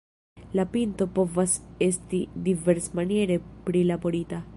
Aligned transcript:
La 0.59 0.63
pinto 0.71 1.05
povas 1.19 1.53
esti 1.89 2.21
diversmaniere 2.47 3.39
prilaborita. 3.69 4.41